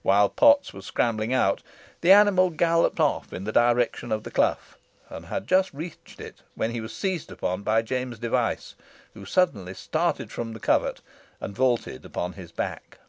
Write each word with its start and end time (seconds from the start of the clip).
While 0.00 0.30
Potts 0.30 0.72
was 0.72 0.86
scrambling 0.86 1.34
out, 1.34 1.62
the 2.00 2.10
animal 2.10 2.48
galloped 2.48 2.98
off 2.98 3.30
in 3.34 3.44
the 3.44 3.52
direction 3.52 4.10
of 4.10 4.22
the 4.22 4.30
clough, 4.30 4.56
and 5.10 5.26
had 5.26 5.46
just 5.46 5.70
reached 5.74 6.18
it 6.18 6.40
when 6.54 6.70
he 6.70 6.80
was 6.80 6.96
seized 6.96 7.30
upon 7.30 7.62
by 7.62 7.82
James 7.82 8.18
Device, 8.18 8.74
who 9.12 9.26
suddenly 9.26 9.74
started 9.74 10.32
from 10.32 10.54
the 10.54 10.60
covert, 10.60 11.02
and 11.42 11.54
vaulted 11.54 12.06
upon 12.06 12.32
his 12.32 12.52
back. 12.52 13.00